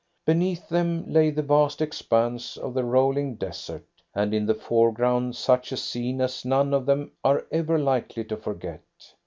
[0.25, 3.85] Beneath them lay the vast expanse of the rolling desert,
[4.15, 8.35] and in the foreground such a scene as none of them are ever likely to
[8.35, 8.81] forget.